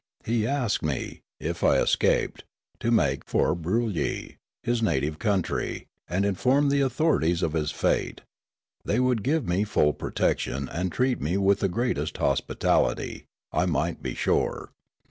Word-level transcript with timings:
He 0.25 0.47
asked 0.47 0.81
me, 0.81 1.21
if 1.39 1.63
I 1.63 1.77
escaped, 1.77 2.43
to 2.79 2.89
make 2.89 3.23
for 3.23 3.53
Broolyi, 3.55 4.37
his 4.63 4.81
native 4.81 5.19
country, 5.19 5.85
and 6.07 6.25
inform 6.25 6.69
the 6.69 6.81
authorities 6.81 7.43
of 7.43 7.53
his 7.53 7.69
fate; 7.69 8.21
they 8.83 8.99
would 8.99 9.21
give 9.21 9.47
me 9.47 9.63
full 9.63 9.93
protection 9.93 10.67
and 10.69 10.91
treat 10.91 11.21
me 11.21 11.37
with 11.37 11.59
the 11.59 11.69
greatest 11.69 12.17
hospitality, 12.17 13.25
I 13.51 13.67
might 13.67 14.01
be 14.01 14.15
sure. 14.15 14.71